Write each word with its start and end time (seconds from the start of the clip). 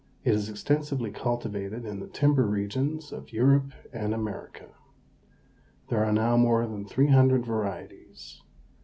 It 0.23 0.33
is 0.33 0.49
extensively 0.49 1.11
cultivated 1.11 1.85
in 1.85 1.99
the 1.99 2.07
timber 2.07 2.47
regions 2.47 3.11
of 3.11 3.31
Europe 3.31 3.71
and 3.93 4.15
America. 4.15 4.69
There 5.89 6.03
are 6.03 6.11
now 6.11 6.37
more 6.37 6.65
than 6.65 6.87
300 6.87 7.45
varieties. 7.45 8.41